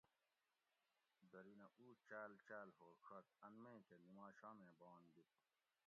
درینہ 1.31 1.67
اُو 1.77 1.85
چاۤل 2.07 2.31
چاۤل 2.47 2.69
ھوڛت 2.79 3.25
ان 3.45 3.53
مے 3.63 3.73
کہ 3.87 3.95
نِماشامیں 4.05 4.75
باۤنگ 4.79 5.07
دِت 5.13 5.31